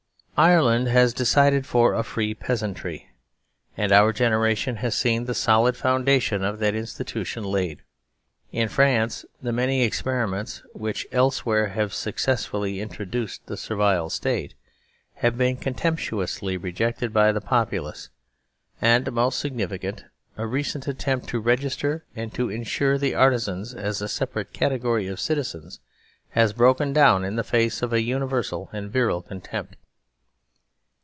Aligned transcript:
Ireland 0.37 0.87
has 0.87 1.13
decided 1.13 1.67
for 1.67 1.93
a 1.93 2.01
free 2.01 2.33
peasantry, 2.33 3.11
and 3.77 3.91
our 3.91 4.11
generation 4.11 4.77
has 4.77 4.95
seen 4.95 5.25
the 5.25 5.35
solid 5.35 5.77
foundation 5.77 6.43
of 6.43 6.57
that 6.57 6.73
insti 6.73 7.03
tution 7.05 7.45
laid. 7.45 7.83
In 8.51 8.67
France 8.67 9.23
the 9.39 9.51
many 9.51 9.83
experiments 9.83 10.63
which 10.73 11.05
elsewhere 11.11 11.67
have 11.67 11.93
successfully 11.93 12.79
introduced 12.81 13.45
the 13.45 13.55
Servile 13.55 14.09
State 14.09 14.55
have 15.17 15.37
been 15.37 15.57
contemptuously 15.57 16.57
rejectedbythepopu 16.57 17.83
lace, 17.83 18.09
and 18.81 19.11
(most 19.11 19.37
significant!) 19.37 20.05
a 20.37 20.47
recent 20.47 20.87
attempt 20.87 21.27
to 21.27 21.39
regis 21.39 21.75
ter 21.75 22.01
and 22.15 22.33
to 22.33 22.49
"insure" 22.49 22.97
the 22.97 23.13
artisans 23.13 23.75
as 23.75 24.01
a 24.01 24.07
separate 24.09 24.53
category 24.53 25.05
of 25.05 25.19
citizens 25.19 25.79
has 26.29 26.51
broken 26.51 26.91
down 26.93 27.23
in 27.23 27.35
the 27.35 27.43
face 27.43 27.83
of 27.83 27.93
an 27.93 28.03
universal 28.03 28.71
and 28.73 28.87
a 28.87 28.89
virile 28.89 29.21
contempt. 29.21 29.75